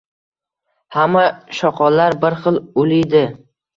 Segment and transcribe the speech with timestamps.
[0.95, 1.21] Hamma
[1.59, 3.23] shoqollar bir xil uliydi